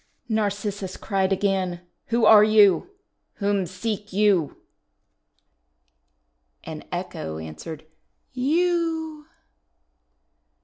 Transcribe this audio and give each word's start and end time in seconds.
'1 0.27 0.35
Narcissus 0.37 0.97
cried 0.97 1.31
again: 1.31 1.81
"Who 2.07 2.25
are 2.25 2.43
you? 2.43 2.89
Whom 3.35 3.67
seek 3.67 4.11
you?" 4.11 4.57
And 6.63 6.83
Echo 6.91 7.37
answered, 7.37 7.85
"You!' 8.31 9.27